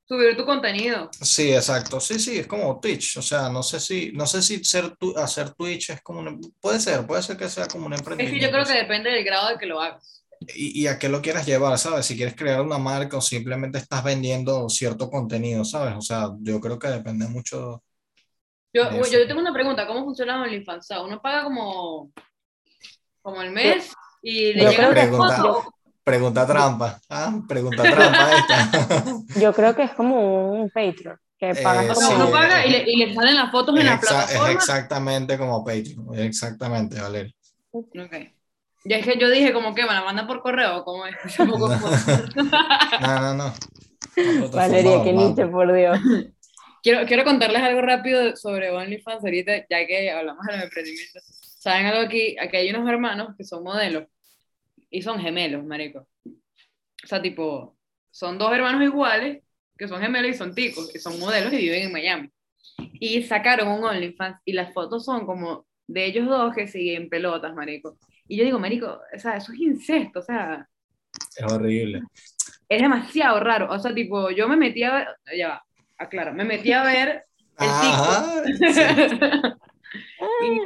[0.05, 1.09] subir tu contenido.
[1.21, 1.99] Sí, exacto.
[2.01, 3.17] Sí, sí, es como Twitch.
[3.17, 6.53] O sea, no sé si, no sé si ser tu- hacer Twitch es como un,
[6.59, 8.51] puede ser, puede ser que sea como un Es que yo emprendimiento.
[8.51, 10.16] creo que depende del grado de que lo hagas.
[10.55, 12.05] Y, y a qué lo quieras llevar, ¿sabes?
[12.05, 15.95] Si quieres crear una marca o simplemente estás vendiendo cierto contenido, ¿sabes?
[15.97, 17.83] O sea, yo creo que depende mucho
[18.73, 20.79] Yo, de yo tengo una pregunta, ¿cómo funciona OnlyFans?
[20.79, 22.11] O sea, uno paga como,
[23.21, 25.73] como el mes y le Yo llega Pregunta, foto.
[26.03, 26.99] pregunta trampa.
[27.09, 29.03] Ah, pregunta trampa esta.
[29.39, 32.23] Yo creo que es como un Patreon, que pagas Eh, O sea, como...
[32.23, 34.51] uno paga y le, y le salen las fotos en Es, la exa- es plataforma.
[34.51, 36.15] exactamente como Patreon.
[36.19, 37.33] Exactamente, Valeria.
[37.71, 38.36] Ok.
[38.87, 41.15] Ya es que yo dije, como que me la mandan por correo, como es.
[41.37, 43.53] Poco No, no, no.
[44.15, 45.99] Plataforma Valeria, qué niche, por Dios.
[46.83, 51.23] quiero, quiero contarles algo rápido sobre OnlyFans ahorita, ya que hablamos de los emprendimientos.
[51.59, 52.37] ¿Saben algo aquí?
[52.39, 54.05] Aquí hay unos hermanos que son modelos
[54.89, 56.07] y son gemelos, marico.
[56.25, 57.77] O sea, tipo,
[58.09, 59.43] son dos hermanos iguales
[59.77, 62.31] que son gemelos y son ticos, que son modelos y viven en Miami.
[62.93, 67.53] Y sacaron un OnlyFans y las fotos son como de ellos dos que siguen pelotas,
[67.53, 67.97] marico.
[68.27, 70.67] Y yo digo, marico, o sea, eso es incesto, o sea,
[71.35, 72.01] Es horrible.
[72.69, 73.71] es demasiado raro.
[73.71, 75.63] O sea, tipo, yo me metí a ver, ya va,
[75.97, 77.25] aclaro, me metí a ver
[77.59, 78.53] el Ajá, sí.
[78.53, 79.57] TikTok.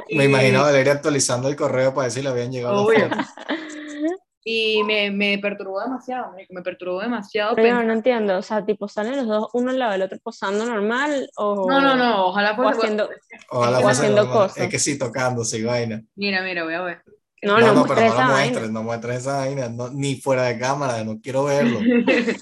[0.08, 3.08] Y- Me imagino a Valeria actualizando el correo para ver si le habían llegado Obvio.
[3.08, 3.26] las fotos.
[4.44, 7.54] Y me, me perturbó demasiado, marico, me perturbó demasiado.
[7.54, 10.18] Pero pensar- no entiendo, o sea, tipo, ¿salen los dos uno al lado del otro
[10.20, 11.70] posando normal o...?
[11.70, 12.78] No, no, no, ojalá O fuese.
[12.80, 13.08] haciendo...
[13.50, 14.42] Ojalá O fuese haciendo normal.
[14.48, 14.64] cosas.
[14.64, 16.02] Es que sí, tocándose y vaina.
[16.16, 17.02] Mira, mira, voy a ver.
[17.42, 18.28] No, No, no, no, pero no lo vaina.
[18.32, 21.80] muestres, no muestres esa vaina, no, ni fuera de cámara, no quiero verlo.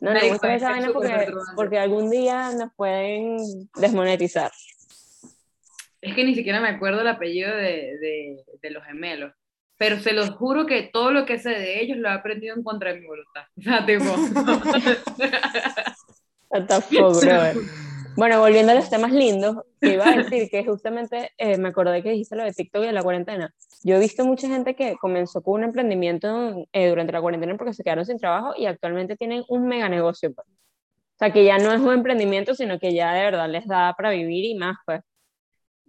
[0.00, 3.36] No, no muestres es esa vaina porque, porque algún día nos pueden
[3.74, 4.50] desmonetizar.
[6.00, 9.34] Es que ni siquiera me acuerdo el apellido de, de, de los gemelos.
[9.76, 12.62] Pero se los juro que todo lo que sé de ellos lo he aprendido en
[12.62, 13.42] contra de mi voluntad.
[13.58, 14.04] O sea, tipo.
[16.80, 17.56] Fuck, brother.
[18.16, 22.02] Bueno, volviendo a los temas lindos, te iba a decir que justamente eh, me acordé
[22.02, 23.54] que dijiste lo de TikTok y de la cuarentena.
[23.82, 27.72] Yo he visto mucha gente que comenzó con un emprendimiento eh, durante la cuarentena porque
[27.72, 30.32] se quedaron sin trabajo y actualmente tienen un mega negocio.
[30.34, 30.46] pues.
[30.48, 33.94] O sea, que ya no es un emprendimiento, sino que ya de verdad les da
[33.94, 35.00] para vivir y más, pues.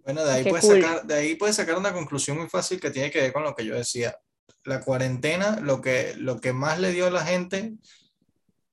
[0.04, 0.82] Bueno, de ahí, Qué puedes cool.
[0.82, 3.54] sacar, de ahí puedes sacar una conclusión muy fácil que tiene que ver con lo
[3.54, 4.16] que yo decía.
[4.64, 7.74] La cuarentena, lo que, lo que más le dio a la gente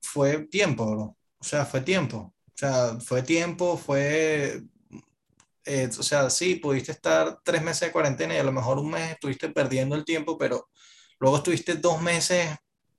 [0.02, 1.18] fue tiempo, bro.
[1.40, 2.34] O sea, fue tiempo.
[2.60, 4.62] O sea, fue tiempo, fue...
[5.66, 8.90] eh, o sea, sí, pudiste estar tres meses de cuarentena y a lo mejor un
[8.92, 10.68] mes estuviste perdiendo el tiempo, pero
[11.22, 12.50] luego estuviste dos meses,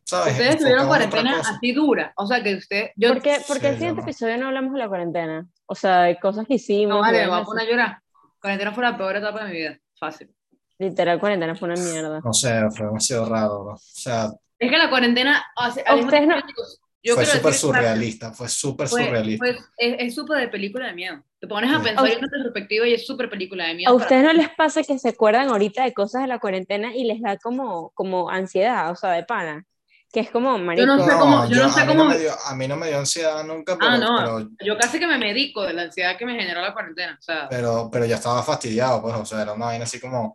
[0.04, 0.32] ¿sabes?
[0.32, 2.12] Ustedes tuvieron cuarentena así dura.
[2.16, 2.88] O sea, que usted.
[2.96, 4.06] Yo, ¿Por qué, por qué Sí, el siguiente no.
[4.06, 5.46] episodio no hablamos de la cuarentena?
[5.66, 6.94] O sea, de cosas que hicimos.
[6.96, 7.98] no, vale, me voy a poner a llorar.
[8.40, 9.78] Cuarentena fue la peor etapa de mi vida.
[9.98, 10.34] Fácil.
[10.78, 12.20] Literal, cuarentena fue una mierda.
[12.24, 13.74] No sé, fue demasiado raro, bro.
[13.74, 15.44] O sea, Es que la cuarentena.
[15.54, 16.62] o sea, Ustedes no- tiempo,
[17.02, 19.44] yo fue súper surrealista, fue súper surrealista.
[19.44, 21.22] fue- es es súper de película de miedo.
[21.38, 21.84] Te pones a Sí.
[21.84, 23.90] pensar en una perspectiva y es súper película de miedo.
[23.90, 27.04] ¿A ustedes no les pasa que se acuerdan ahorita de cosas de la cuarentena y
[27.04, 29.64] les da como, como ansiedad, o sea, de pana?
[30.12, 32.18] Que es como, marico, no sé cómo- yo no sé a, mí cómo- no me
[32.18, 34.16] dio, a mí no me dio ansiedad nunca, pero, Ah, no.
[34.18, 37.16] pero, Yo casi que me medico de la ansiedad que me generó la cuarentena.
[37.18, 40.34] O sea, pero, pero ya estaba fastidiado, pues, o sea, era una vaina así como,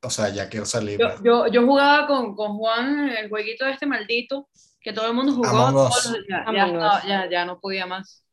[0.00, 0.98] o sea, ya quiero salir.
[1.00, 1.20] yo, pues.
[1.24, 4.48] yo, yo jugaba con, con Juan el jueguito de este maldito
[4.80, 6.16] que todo el mundo jugó Among Us.
[6.28, 7.04] Ya, Among estaba- Us.
[7.06, 8.24] ya, ya no podía más.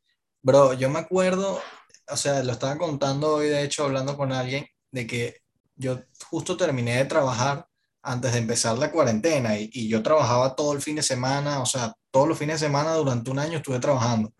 [0.42, 1.60] Bro, yo me acuerdo,
[2.08, 5.42] o sea, lo estaba contando hoy, de hecho, hablando con alguien, de que
[5.76, 7.68] yo justo terminé de trabajar
[8.04, 11.66] antes de empezar la cuarentena y, y yo trabajaba todo el fin de semana, o
[11.66, 14.32] sea, todos los fines de semana durante un año estuve trabajando.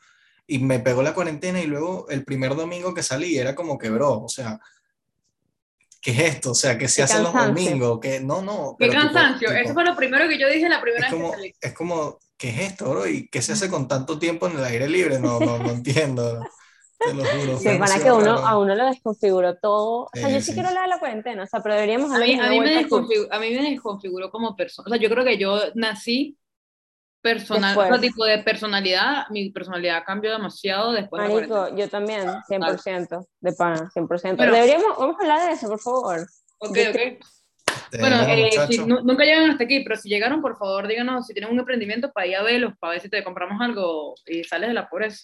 [0.48, 3.90] Y me pegó la cuarentena y luego el primer domingo que salí era como que,
[3.90, 4.60] bro, o sea,
[6.06, 6.52] ¿qué es esto?
[6.52, 7.66] O sea, ¿qué se Qué hace los cansancio.
[7.66, 8.00] domingos?
[8.00, 8.76] Que no, no.
[8.80, 9.50] Qué pero tipo- cansancio.
[9.50, 11.54] tipo- Eso fue lo primero que yo dije la primera es vez como, que salí.
[11.60, 13.08] es como, ¿qué es esto, bro?
[13.08, 15.20] ¿Y qué se hace con tanto tiempo en el aire libre?
[15.20, 16.40] No, no, no entiendo.
[17.00, 17.58] Te lo juro.
[17.58, 18.48] se fue para que uno, raro.
[18.48, 20.04] a uno lo desconfiguró todo.
[20.04, 20.54] O sea, Sí, yo sí, sí.
[20.54, 22.60] quiero hablar de la cuarentena, o sea, pero deberíamos A hablar mí, de a, mí
[22.60, 23.08] me vuelta cool.
[23.08, 24.86] desconfigu- a mí me desconfiguró como persona.
[24.88, 26.38] O sea, yo creo que yo nací
[27.26, 29.24] personal, sea, tipo de personalidad.
[29.32, 31.84] Mi personalidad cambió demasiado después de la Marico, cuarentena.
[31.84, 34.36] yo también, 100%, de pana, 100%.
[34.38, 34.54] Bueno.
[34.54, 36.28] Deberíamos, vamos a hablar de eso, por favor.
[36.60, 36.96] Ok, ok.
[36.96, 37.20] Este,
[38.00, 41.52] Bueno, eh, si nunca llegan hasta aquí, pero si llegaron, por favor, díganos si tienen
[41.52, 44.76] un emprendimiento para ir a verlos, para ver si te compramos algo y sales de
[44.76, 45.22] la pobreza.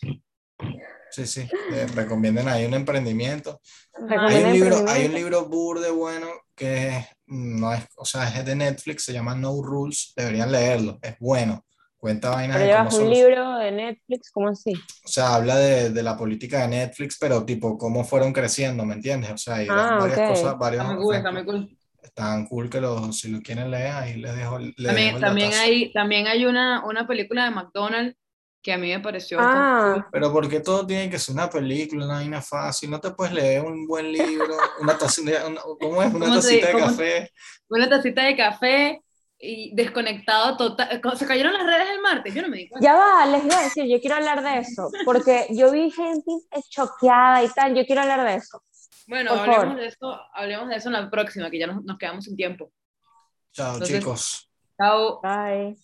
[1.11, 3.61] sí, sí, eh, recomienden ahí un emprendimiento.
[4.09, 8.45] Hay un libro, hay un libro burde bueno que es, no es, o sea, es
[8.45, 11.63] de Netflix, se llama No Rules, deberían leerlo, es bueno.
[12.01, 14.73] Cuenta vainas Pero de llevas un son- libro de Netflix, ¿cómo así?
[14.73, 18.95] o sea, habla de, de la política de Netflix, pero tipo cómo fueron creciendo, ¿me
[18.95, 19.29] entiendes?
[19.31, 20.27] O sea, hay Ah, varias ok.
[20.29, 21.77] cosas, varios Está muy cool, está muy cool.
[22.01, 25.21] Están cool que lo, si lo quieren leer, ahí les dejo, les dejo También, el
[25.21, 28.17] también hay, también hay una, una película de McDonald's
[28.63, 29.91] que a mí me pareció Ah.
[29.93, 30.05] cool.
[30.11, 33.63] Pero porque todo tiene que ser una película, una vaina fácil, no te puedes leer
[33.63, 36.11] un buen libro, una tacita, una- ¿cómo es?
[36.11, 37.29] Una ¿Cómo tacita de cómo- café.
[37.69, 39.01] una tacita de café
[39.41, 41.01] y desconectado total.
[41.15, 42.85] Se cayeron las redes el martes, yo no me di cuenta.
[42.85, 46.31] Ya va, les iba a decir, yo quiero hablar de eso, porque yo vi gente
[46.69, 48.61] choqueada y tal, yo quiero hablar de eso.
[49.07, 49.77] Bueno, Por hablemos favor.
[49.79, 52.71] de, eso, hablemos de eso en la próxima, que ya nos, nos quedamos sin tiempo.
[53.51, 54.49] Chao, Entonces- chicos.
[54.77, 55.19] Chao.
[55.21, 55.75] Bye.